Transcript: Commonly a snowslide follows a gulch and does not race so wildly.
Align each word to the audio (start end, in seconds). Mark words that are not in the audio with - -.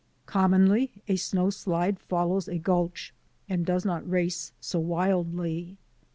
Commonly 0.25 0.89
a 1.07 1.13
snowslide 1.15 1.99
follows 1.99 2.47
a 2.47 2.57
gulch 2.57 3.13
and 3.47 3.63
does 3.63 3.85
not 3.85 4.09
race 4.09 4.51
so 4.59 4.79
wildly. 4.79 5.77